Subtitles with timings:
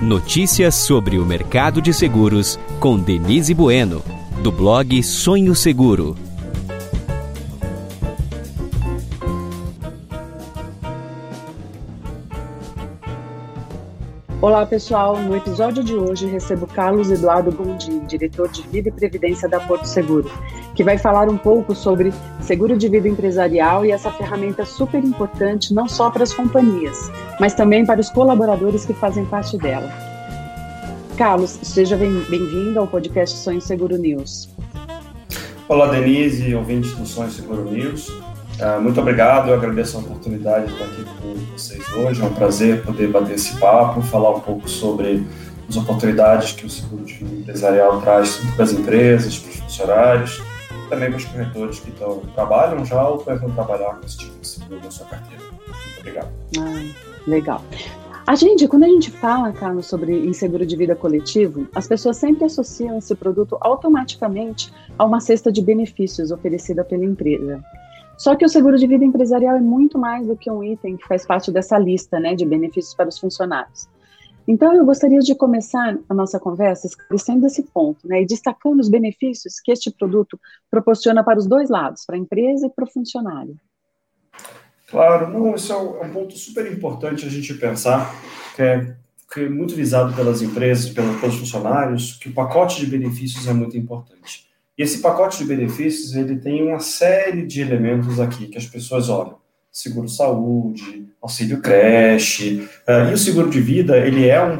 [0.00, 4.02] Notícias sobre o mercado de seguros com Denise Bueno,
[4.42, 6.16] do blog Sonho Seguro.
[14.40, 19.50] Olá pessoal, no episódio de hoje recebo Carlos Eduardo Gondim, diretor de Vida e Previdência
[19.50, 20.30] da Porto Seguro,
[20.80, 22.10] que vai falar um pouco sobre
[22.40, 26.96] seguro de vida empresarial e essa ferramenta super importante não só para as companhias,
[27.38, 29.92] mas também para os colaboradores que fazem parte dela.
[31.18, 34.48] Carlos, seja bem-vindo ao podcast Sonho Seguro News.
[35.68, 38.08] Olá, Denise, ouvintes do Sonho Seguro News.
[38.08, 42.22] Uh, muito obrigado, eu agradeço a oportunidade de estar aqui com vocês hoje.
[42.22, 45.26] É um prazer poder bater esse papo, falar um pouco sobre
[45.68, 50.49] as oportunidades que o seguro de vida empresarial traz para as empresas, para os funcionários,
[50.90, 54.46] também para os corretores que estão, trabalham já ou pensam trabalhar com esse tipo de
[54.46, 55.42] seguro na sua carteira.
[55.42, 56.28] Muito obrigado.
[56.58, 57.62] Ah, legal.
[58.26, 62.44] A gente, quando a gente fala, Carlos, sobre inseguro de vida coletivo, as pessoas sempre
[62.44, 67.62] associam esse produto automaticamente a uma cesta de benefícios oferecida pela empresa.
[68.18, 71.08] Só que o seguro de vida empresarial é muito mais do que um item que
[71.08, 73.88] faz parte dessa lista né, de benefícios para os funcionários.
[74.46, 78.88] Então, eu gostaria de começar a nossa conversa esclarecendo esse ponto né, e destacando os
[78.88, 80.38] benefícios que este produto
[80.70, 83.56] proporciona para os dois lados, para a empresa e para o funcionário.
[84.88, 88.12] Claro, não, isso é um, é um ponto super importante a gente pensar,
[88.56, 88.96] que é,
[89.32, 93.52] que é muito visado pelas empresas, pelos, pelos funcionários, que o pacote de benefícios é
[93.52, 94.50] muito importante.
[94.76, 99.08] E esse pacote de benefícios, ele tem uma série de elementos aqui que as pessoas
[99.08, 99.39] olham.
[99.72, 104.58] Seguro saúde, auxílio creche, uh, e o seguro de vida, ele é um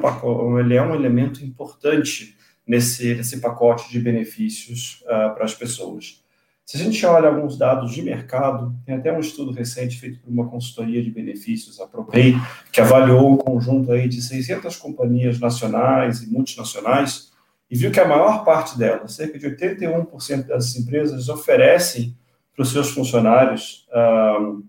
[0.61, 2.37] ele é um elemento importante
[2.67, 6.23] nesse, nesse pacote de benefícios uh, para as pessoas.
[6.71, 10.31] Se a gente olha alguns dados de mercado, tem até um estudo recente feito por
[10.31, 12.37] uma consultoria de benefícios, a Propay,
[12.71, 17.33] que avaliou um conjunto aí de 600 companhias nacionais e multinacionais,
[17.69, 22.17] e viu que a maior parte delas, cerca de 81% das empresas, oferecem
[22.55, 24.63] para os seus funcionários uh,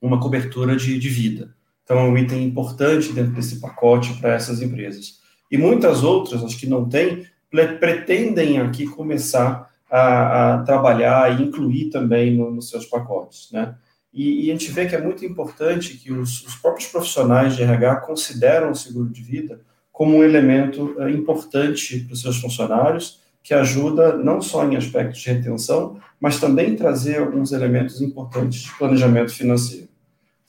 [0.00, 1.54] uma cobertura de, de vida.
[1.84, 5.20] Então, é um item importante dentro desse pacote para essas empresas.
[5.50, 7.26] E muitas outras, as que não têm,
[7.80, 13.74] pretendem aqui começar a, a trabalhar e incluir também no, nos seus pacotes, né?
[14.12, 17.62] E, e, a gente vê que é muito importante que os, os próprios profissionais de
[17.62, 19.60] RH consideram o seguro de vida
[19.92, 25.20] como um elemento uh, importante para os seus funcionários, que ajuda não só em aspectos
[25.20, 29.89] de retenção, mas também trazer alguns elementos importantes de planejamento financeiro.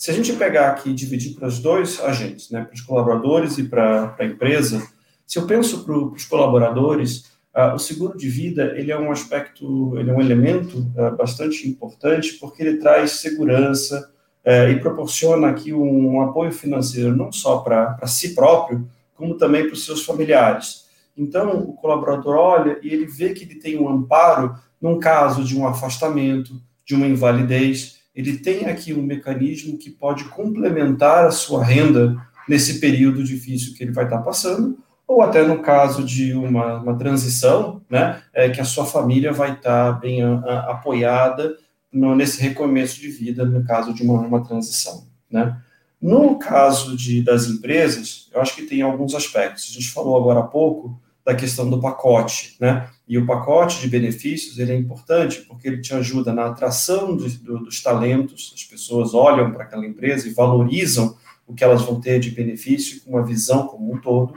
[0.01, 3.59] Se a gente pegar aqui e dividir para os dois agentes, né, para os colaboradores
[3.59, 4.81] e para a empresa,
[5.28, 7.25] se eu penso para os colaboradores,
[7.56, 11.69] uh, o seguro de vida ele é um aspecto, ele é um elemento uh, bastante
[11.69, 14.11] importante porque ele traz segurança
[14.44, 19.66] uh, e proporciona aqui um, um apoio financeiro não só para si próprio, como também
[19.66, 20.88] para os seus familiares.
[21.16, 25.56] Então, o colaborador olha e ele vê que ele tem um amparo num caso de
[25.56, 28.00] um afastamento, de uma invalidez.
[28.16, 32.16] Ele tem aqui um mecanismo que pode complementar a sua renda
[32.47, 34.77] nesse período difícil que ele vai estar passando,
[35.07, 39.53] ou até no caso de uma, uma transição, né, é, que a sua família vai
[39.53, 41.55] estar bem a, a, apoiada
[41.91, 45.05] no, nesse recomeço de vida, no caso de uma, uma transição.
[45.29, 45.57] Né.
[46.01, 49.67] No caso de, das empresas, eu acho que tem alguns aspectos.
[49.69, 52.89] A gente falou agora há pouco da questão do pacote, né?
[53.11, 57.27] E o pacote de benefícios ele é importante porque ele te ajuda na atração do,
[57.27, 58.53] do, dos talentos.
[58.55, 63.01] As pessoas olham para aquela empresa e valorizam o que elas vão ter de benefício
[63.01, 64.33] com uma visão como um todo,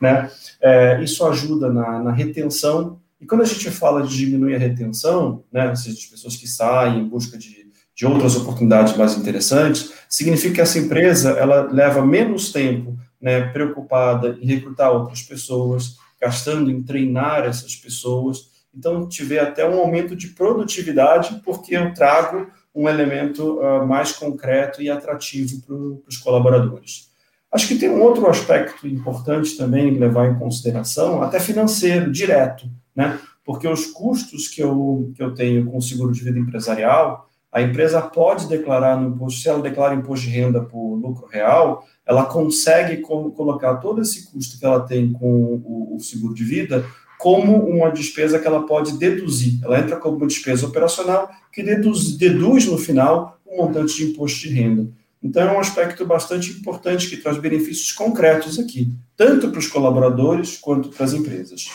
[0.00, 0.30] né?
[0.58, 2.98] É, isso ajuda na, na, retenção.
[3.20, 5.68] E quando a gente fala de diminuir a retenção, né?
[5.68, 7.62] Ou seja, de pessoas que saem em busca de
[7.96, 14.36] de outras oportunidades mais interessantes, significa que essa empresa ela leva menos tempo né, preocupada
[14.42, 18.50] em recrutar outras pessoas, gastando em treinar essas pessoas.
[18.74, 24.82] Então, tiver até um aumento de produtividade, porque eu trago um elemento uh, mais concreto
[24.82, 25.76] e atrativo para
[26.08, 27.10] os colaboradores.
[27.52, 32.66] Acho que tem um outro aspecto importante também levar em consideração, até financeiro, direto,
[32.96, 33.20] né?
[33.44, 37.62] Porque os custos que eu, que eu tenho com o seguro de vida empresarial, a
[37.62, 42.24] empresa pode declarar no imposto, se ela declara imposto de renda por lucro real, ela
[42.24, 46.84] consegue colocar todo esse custo que ela tem com o, seguro de vida
[47.16, 49.60] como uma despesa que ela pode deduzir.
[49.64, 54.10] Ela entra como uma despesa operacional que deduz, deduz no final o um montante de
[54.10, 54.88] imposto de renda.
[55.22, 60.58] Então, é um aspecto bastante importante que traz benefícios concretos aqui, tanto para os colaboradores
[60.58, 61.70] quanto para as empresas.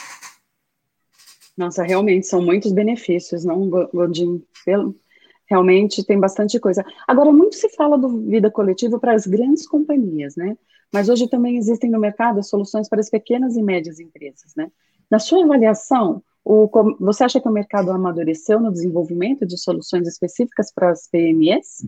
[1.58, 4.44] Nossa, realmente são muitos benefícios, não, Godinho?
[5.50, 6.86] Realmente tem bastante coisa.
[7.08, 10.56] Agora, muito se fala do vida coletiva para as grandes companhias, né?
[10.94, 14.72] Mas hoje também existem no mercado soluções para as pequenas e médias empresas, né?
[15.10, 16.70] Na sua avaliação, o,
[17.00, 21.88] você acha que o mercado amadureceu no desenvolvimento de soluções específicas para as PMEs?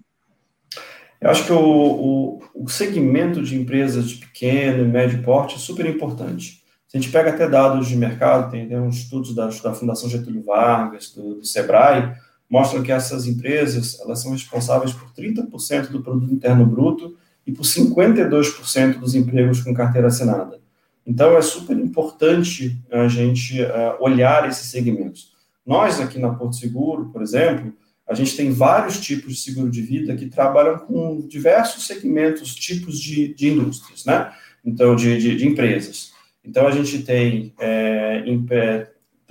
[1.19, 5.59] Eu acho que o, o, o segmento de empresas de pequeno e médio porte é
[5.59, 6.63] super importante.
[6.87, 10.09] Se a gente pega até dados de mercado, tem, tem uns estudos da, da Fundação
[10.09, 12.13] Getúlio Vargas, do, do Sebrae,
[12.51, 17.15] mostram que essas empresas elas são responsáveis por 30% do produto interno bruto
[17.47, 20.59] e por 52% dos empregos com carteira assinada.
[21.07, 25.31] Então é super importante a gente uh, olhar esses segmentos.
[25.65, 27.73] Nós aqui na Porto Seguro, por exemplo,
[28.05, 32.99] a gente tem vários tipos de seguro de vida que trabalham com diversos segmentos, tipos
[32.99, 34.33] de, de indústrias, né?
[34.65, 36.11] Então, de, de, de empresas.
[36.43, 38.23] Então, a gente tem é,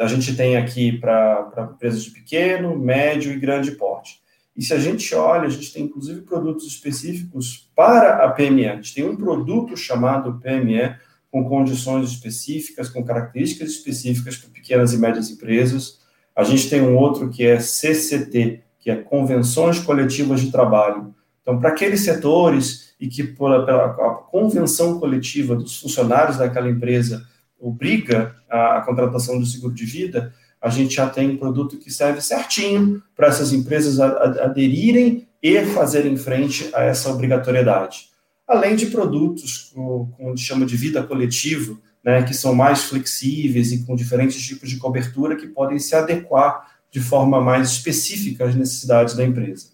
[0.00, 4.18] a gente tem aqui para empresas de pequeno, médio e grande porte.
[4.56, 8.66] E se a gente olha, a gente tem inclusive produtos específicos para a PME.
[8.66, 10.96] A gente tem um produto chamado PME,
[11.30, 16.00] com condições específicas, com características específicas para pequenas e médias empresas.
[16.34, 21.14] A gente tem um outro que é CCT, que é Convenções Coletivas de Trabalho.
[21.42, 27.26] Então, para aqueles setores e que, pela, pela convenção coletiva dos funcionários daquela empresa,
[27.60, 31.90] obriga a, a contratação do seguro de vida, a gente já tem um produto que
[31.90, 38.10] serve certinho para essas empresas aderirem e fazerem frente a essa obrigatoriedade.
[38.46, 43.84] Além de produtos, como, como chama de vida coletiva, né, que são mais flexíveis e
[43.84, 49.14] com diferentes tipos de cobertura que podem se adequar de forma mais específica às necessidades
[49.14, 49.68] da empresa.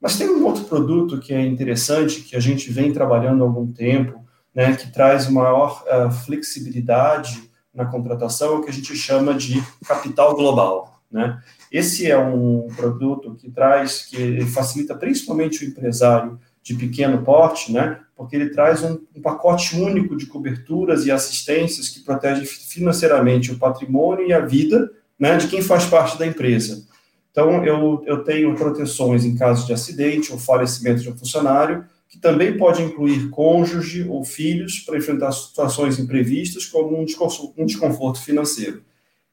[0.00, 3.70] Mas tem um outro produto que é interessante, que a gente vem trabalhando há algum
[3.72, 4.25] tempo,
[4.56, 10.34] né, que traz maior uh, flexibilidade na contratação, o que a gente chama de capital
[10.34, 11.02] global.
[11.12, 11.38] Né?
[11.70, 18.00] Esse é um produto que traz, que facilita principalmente o empresário de pequeno porte, né?
[18.16, 23.58] porque ele traz um, um, pacote único de coberturas e assistências que protege financeiramente o
[23.58, 26.86] patrimônio e a vida né, de quem faz parte da empresa.
[27.30, 31.84] Então, eu, eu tenho proteções em caso de acidente ou falecimento de um funcionário,
[32.16, 38.82] que também pode incluir cônjuge ou filhos para enfrentar situações imprevistas, como um desconforto financeiro.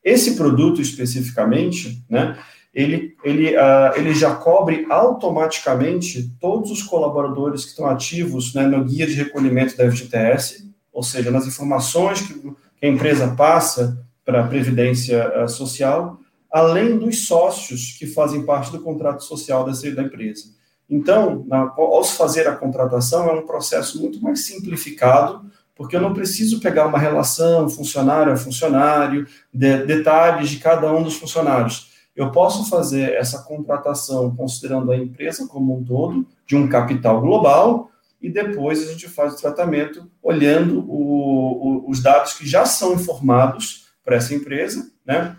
[0.04, 2.38] Esse produto especificamente, né,
[2.74, 8.84] ele, ele, uh, ele já cobre automaticamente todos os colaboradores que estão ativos né, no
[8.84, 14.42] guia de recolhimento da FGTS, ou seja, nas informações que, que a empresa passa para
[14.42, 16.20] a Previdência uh, Social,
[16.52, 20.63] além dos sócios que fazem parte do contrato social dessa, da empresa.
[20.90, 26.02] Então, na, ao se fazer a contratação, é um processo muito mais simplificado, porque eu
[26.02, 31.92] não preciso pegar uma relação funcionário a funcionário, de, detalhes de cada um dos funcionários.
[32.16, 37.90] Eu posso fazer essa contratação considerando a empresa como um todo, de um capital global,
[38.22, 42.94] e depois a gente faz o tratamento olhando o, o, os dados que já são
[42.94, 45.36] informados para essa empresa, né?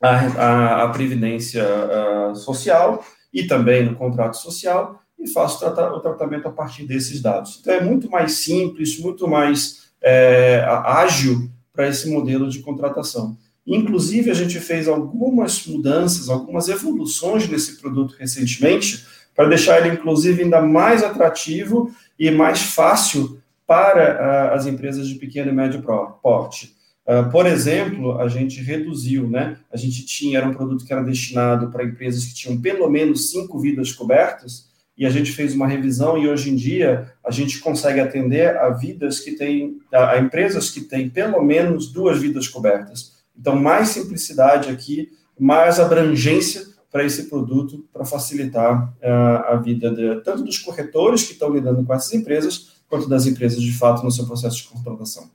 [0.00, 3.02] A, a, a previdência a, social
[3.32, 7.58] e também no contrato social e faço o tratamento a partir desses dados.
[7.60, 13.36] Então, é muito mais simples, muito mais é, ágil para esse modelo de contratação.
[13.66, 19.04] Inclusive, a gente fez algumas mudanças, algumas evoluções nesse produto recentemente,
[19.34, 25.16] para deixar ele, inclusive, ainda mais atrativo e mais fácil para uh, as empresas de
[25.16, 25.82] pequeno e médio
[26.22, 26.74] porte.
[27.08, 29.56] Uh, por exemplo, a gente reduziu, né?
[29.72, 33.30] A gente tinha, era um produto que era destinado para empresas que tinham pelo menos
[33.30, 37.60] cinco vidas cobertas, e a gente fez uma revisão e hoje em dia a gente
[37.60, 42.48] consegue atender a vidas que têm, a, a empresas que têm pelo menos duas vidas
[42.48, 43.12] cobertas.
[43.38, 50.20] Então, mais simplicidade aqui, mais abrangência para esse produto, para facilitar uh, a vida de,
[50.22, 54.10] tanto dos corretores que estão lidando com essas empresas, quanto das empresas de fato no
[54.10, 55.30] seu processo de contratação.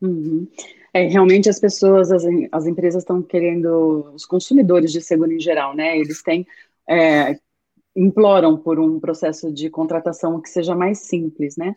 [0.00, 0.46] Uhum.
[0.92, 5.74] É, realmente as pessoas, as, as empresas estão querendo, os consumidores de seguro em geral,
[5.74, 5.98] né?
[5.98, 6.46] Eles têm,
[6.88, 7.38] é,
[7.94, 11.74] imploram por um processo de contratação que seja mais simples, né?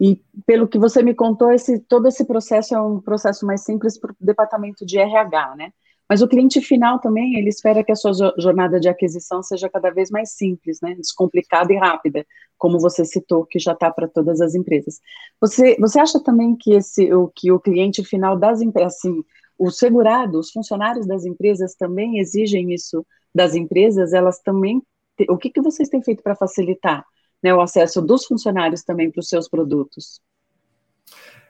[0.00, 3.98] E pelo que você me contou, esse, todo esse processo é um processo mais simples
[3.98, 5.72] para o departamento de RH, né?
[6.08, 9.90] Mas o cliente final também, ele espera que a sua jornada de aquisição seja cada
[9.90, 10.94] vez mais simples, né?
[10.94, 15.00] Descomplicada e rápida, como você citou, que já está para todas as empresas.
[15.40, 19.22] Você, você acha também que esse, o que o cliente final das empresas, assim,
[19.58, 24.14] o segurado, os funcionários das empresas também exigem isso das empresas?
[24.14, 24.82] Elas também,
[25.28, 27.04] o que, que vocês têm feito para facilitar
[27.42, 30.22] né, o acesso dos funcionários também para os seus produtos?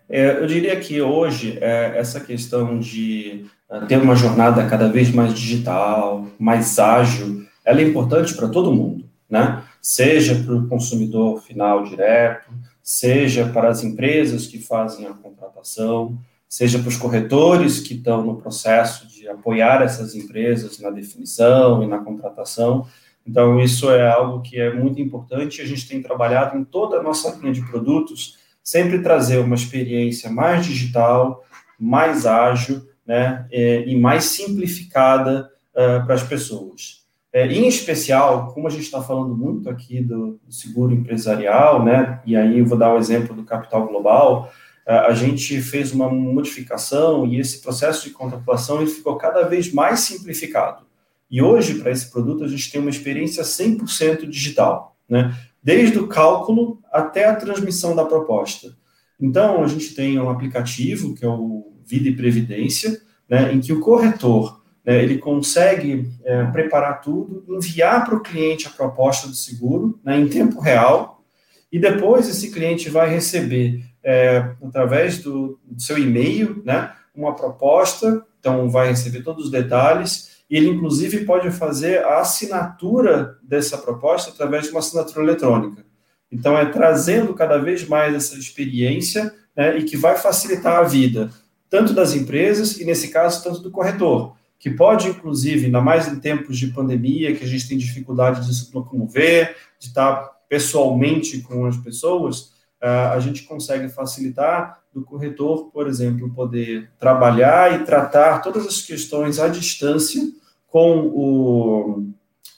[0.08, 3.46] É, eu diria que hoje é, essa questão de
[3.87, 9.04] ter uma jornada cada vez mais digital, mais ágil, ela é importante para todo mundo,
[9.28, 9.62] né?
[9.80, 12.50] Seja para o consumidor final direto,
[12.82, 18.37] seja para as empresas que fazem a contratação, seja para os corretores que estão no
[18.37, 22.87] processo de apoiar essas empresas na definição e na contratação.
[23.26, 25.60] Então, isso é algo que é muito importante.
[25.60, 30.30] A gente tem trabalhado em toda a nossa linha de produtos, sempre trazer uma experiência
[30.30, 31.44] mais digital,
[31.78, 37.06] mais ágil né, e mais simplificada uh, para as pessoas.
[37.32, 42.20] É, em especial, como a gente está falando muito aqui do, do, seguro empresarial, né,
[42.26, 44.52] e aí eu vou dar o exemplo do capital global,
[44.86, 50.00] a gente fez uma modificação e esse processo de contemplação ele ficou cada vez mais
[50.00, 50.86] simplificado.
[51.30, 55.36] E hoje, para esse produto, a gente tem uma experiência 100% digital, né?
[55.62, 58.74] desde o cálculo até a transmissão da proposta.
[59.20, 63.73] Então, a gente tem um aplicativo, que é o Vida e Previdência, né, em que
[63.73, 69.35] o corretor né, ele consegue é, preparar tudo, enviar para o cliente a proposta do
[69.35, 71.25] seguro né, em tempo real,
[71.71, 78.25] e depois esse cliente vai receber é, através do, do seu e-mail, né, uma proposta,
[78.38, 84.30] então vai receber todos os detalhes, e ele inclusive pode fazer a assinatura dessa proposta
[84.30, 85.85] através de uma assinatura eletrônica.
[86.30, 91.30] Então é trazendo cada vez mais essa experiência né, e que vai facilitar a vida
[91.70, 96.18] tanto das empresas e nesse caso tanto do corretor, que pode inclusive, ainda mais em
[96.18, 101.66] tempos de pandemia, que a gente tem dificuldade de se locomover, de estar pessoalmente com
[101.66, 108.40] as pessoas, uh, a gente consegue facilitar do corretor, por exemplo, poder trabalhar e tratar
[108.40, 110.22] todas as questões à distância
[110.66, 112.06] com o,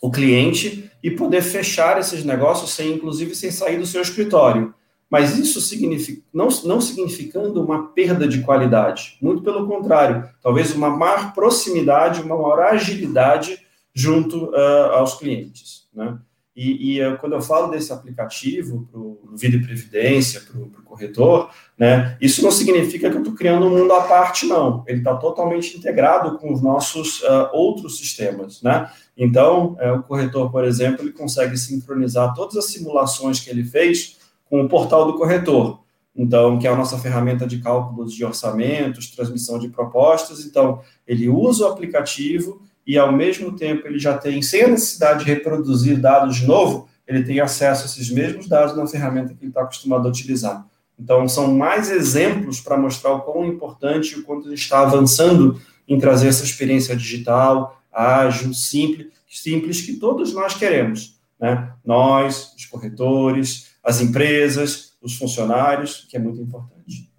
[0.00, 4.74] o cliente e poder fechar esses negócios sem, inclusive, sem sair do seu escritório.
[5.10, 10.88] Mas isso significa, não, não significando uma perda de qualidade, muito pelo contrário, talvez uma
[10.88, 13.58] maior proximidade, uma maior agilidade
[13.92, 15.88] junto uh, aos clientes.
[15.92, 16.16] Né?
[16.54, 21.50] E, e, quando eu falo desse aplicativo para o Vida e Previdência, para o corretor,
[21.78, 24.84] né, isso não significa que eu estou criando um mundo à parte, não.
[24.86, 28.60] Ele está totalmente integrado com os nossos uh, outros sistemas.
[28.62, 28.90] Né?
[29.16, 34.19] Então, uh, o corretor, por exemplo, ele consegue sincronizar todas as simulações que ele fez
[34.50, 35.80] com o portal do corretor.
[36.14, 40.44] Então, que é a nossa ferramenta de cálculos de orçamentos, transmissão de propostas.
[40.44, 45.24] Então, ele usa o aplicativo e, ao mesmo tempo, ele já tem, sem a necessidade
[45.24, 49.42] de reproduzir dados de novo, ele tem acesso a esses mesmos dados na ferramenta que
[49.42, 50.66] ele está acostumado a utilizar.
[50.98, 55.60] Então, são mais exemplos para mostrar o quão importante e o quanto ele está avançando
[55.88, 61.18] em trazer essa experiência digital, ágil, simples, simples que todos nós queremos.
[61.40, 61.72] Né?
[61.84, 67.10] Nós, os corretores, as empresas, os funcionários, que é muito importante.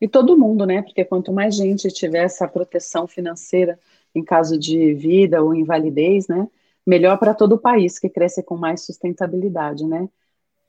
[0.00, 0.82] E todo mundo, né?
[0.82, 3.78] Porque quanto mais gente tiver essa proteção financeira
[4.14, 6.48] em caso de vida ou invalidez, né?
[6.84, 10.08] Melhor para todo o país, que cresce com mais sustentabilidade, né?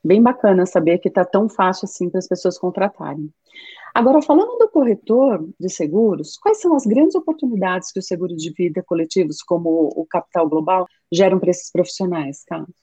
[0.04, 3.34] Bem bacana saber que está tão fácil assim para as pessoas contratarem.
[3.94, 8.52] Agora, falando do corretor de seguros, quais são as grandes oportunidades que o seguro de
[8.52, 12.83] vida coletivos, como o Capital Global, geram para esses profissionais, Carlos?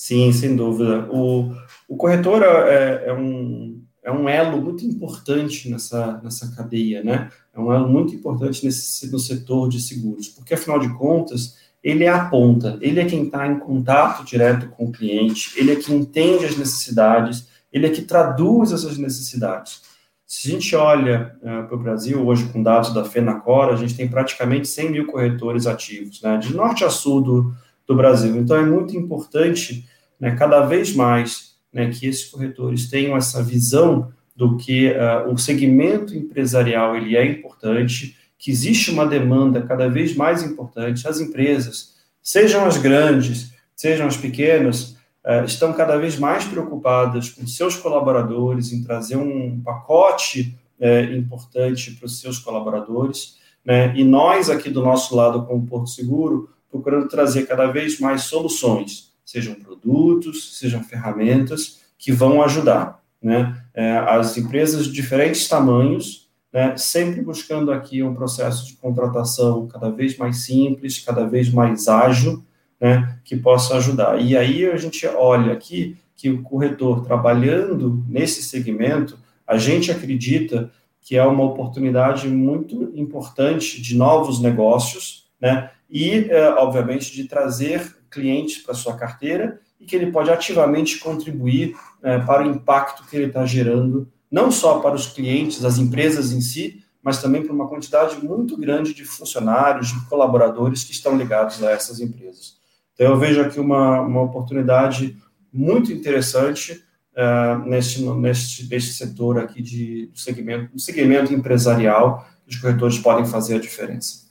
[0.00, 1.06] Sim, sem dúvida.
[1.10, 1.54] O,
[1.86, 7.28] o corretor é, é um, é um elo muito importante nessa, nessa cadeia, né?
[7.54, 12.04] É um elo muito importante nesse, no setor de seguros, porque afinal de contas, ele
[12.04, 15.76] é a ponta, ele é quem está em contato direto com o cliente, ele é
[15.76, 19.82] quem entende as necessidades, ele é que traduz essas necessidades.
[20.26, 23.76] Se a gente olha uh, eh, para o Brasil, hoje com dados da FENACOR, a
[23.76, 27.54] gente tem praticamente 100 mil corretores ativos, né, de norte a sul do,
[27.90, 28.36] do Brasil.
[28.36, 29.84] Então, é muito importante,
[30.18, 35.36] né, cada vez mais, né, que esses corretores tenham essa visão do que uh, o
[35.36, 41.06] segmento empresarial ele é importante, que existe uma demanda cada vez mais importante.
[41.06, 47.44] As empresas, sejam as grandes, sejam as pequenas, uh, estão cada vez mais preocupadas com
[47.44, 53.36] seus colaboradores, em trazer um pacote uh, importante para os seus colaboradores.
[53.64, 53.92] Né?
[53.96, 59.10] E nós, aqui do nosso lado, como Porto Seguro, procurando trazer cada vez mais soluções
[59.30, 63.00] sejam produtos, sejam ferramentas que vão ajudar.
[63.22, 63.62] Né?
[63.72, 69.88] É, as empresas de diferentes tamanhos, né, sempre buscando aqui um processo de contratação cada
[69.88, 72.42] vez mais simples, cada vez mais ágil,
[72.80, 74.20] né, que possa ajudar.
[74.20, 80.72] E aí a gente olha aqui que o corretor trabalhando nesse segmento, a gente acredita
[81.00, 87.96] que é uma oportunidade muito importante de novos negócios, né, e, é, obviamente, de trazer
[88.10, 93.16] clientes para sua carteira e que ele pode ativamente contribuir é, para o impacto que
[93.16, 97.54] ele está gerando, não só para os clientes, as empresas em si, mas também para
[97.54, 102.58] uma quantidade muito grande de funcionários, de colaboradores que estão ligados a essas empresas.
[102.94, 105.16] Então, eu vejo aqui uma, uma oportunidade
[105.52, 106.84] muito interessante
[107.16, 113.24] uh, neste, neste, neste setor aqui de, segmento, do segmento empresarial, que os corretores podem
[113.24, 114.29] fazer a diferença.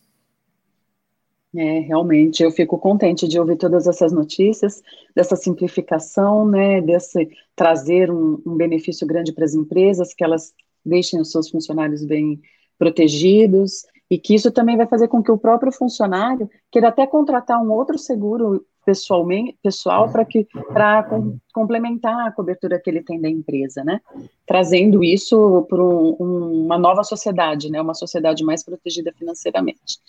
[1.56, 4.84] É, realmente, eu fico contente de ouvir todas essas notícias,
[5.15, 10.53] dessa simplificação, né, desse trazer um, um benefício grande para as empresas, que elas
[10.86, 12.39] deixem os seus funcionários bem
[12.77, 17.62] protegidos, e que isso também vai fazer com que o próprio funcionário queira até contratar
[17.62, 23.22] um outro seguro pessoalmente, pessoal para que para com, complementar a cobertura que ele tem
[23.22, 24.01] da empresa, né?
[24.48, 27.79] Trazendo isso para um, uma nova sociedade, né?
[27.79, 30.00] Uma sociedade mais protegida financeiramente.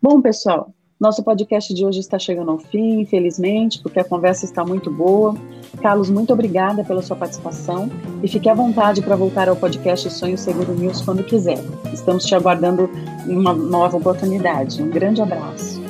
[0.00, 0.72] Bom, pessoal,
[1.02, 5.34] nosso podcast de hoje está chegando ao fim, infelizmente, porque a conversa está muito boa.
[5.82, 7.90] Carlos, muito obrigada pela sua participação
[8.22, 11.58] e fique à vontade para voltar ao podcast Sonho Seguro News quando quiser.
[11.92, 12.88] Estamos te aguardando
[13.26, 14.80] em uma nova oportunidade.
[14.80, 15.82] Um grande abraço.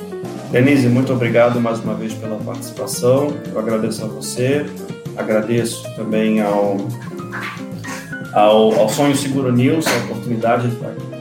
[0.51, 3.31] Denise, muito obrigado mais uma vez pela participação.
[3.51, 4.65] Eu agradeço a você,
[5.15, 6.77] agradeço também ao,
[8.33, 11.12] ao, ao Sonho Seguro News a oportunidade de estar aqui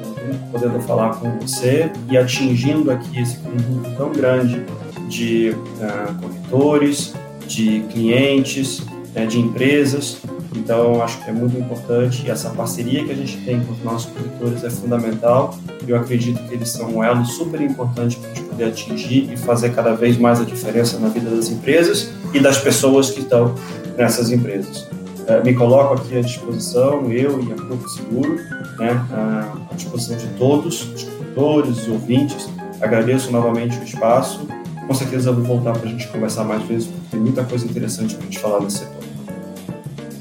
[0.53, 4.63] podendo falar com você e atingindo aqui esse conjunto tão grande
[5.09, 7.15] de uh, corretores,
[7.47, 8.83] de clientes,
[9.15, 10.19] né, de empresas.
[10.55, 13.83] Então, acho que é muito importante e essa parceria que a gente tem com os
[13.83, 15.59] nossos corretores é fundamental.
[15.89, 19.37] Eu acredito que eles são um elo super importante para a gente poder atingir e
[19.37, 23.55] fazer cada vez mais a diferença na vida das empresas e das pessoas que estão
[23.97, 24.87] nessas empresas.
[25.33, 28.37] Eh, me coloco aqui à disposição, eu e a Corpo Seguro,
[28.79, 32.51] né, à disposição de todos, os corretores, os ouvintes.
[32.81, 34.47] Agradeço novamente o espaço.
[34.87, 38.15] Com certeza vou voltar para a gente conversar mais vezes, porque tem muita coisa interessante
[38.15, 39.03] para a gente falar nesse setor.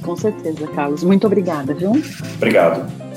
[0.01, 1.03] Com certeza, Carlos.
[1.03, 1.91] Muito obrigada, viu?
[2.35, 3.10] Obrigado.